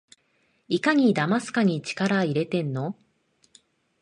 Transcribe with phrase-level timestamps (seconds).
[0.67, 2.97] いかにだますかに力いれてんの？